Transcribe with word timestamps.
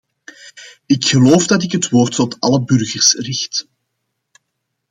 Ik 0.85 1.05
geloof 1.05 1.47
dat 1.47 1.63
ik 1.63 1.71
het 1.71 1.89
woord 1.89 2.15
tot 2.15 2.39
alle 2.39 2.63
burgers 2.63 3.13
richt. 3.13 3.67